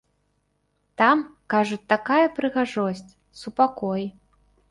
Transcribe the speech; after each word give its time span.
Там, 1.01 1.17
кажуць, 1.55 1.85
такая 1.93 2.23
прыгажосць, 2.39 3.13
супакой. 3.43 4.01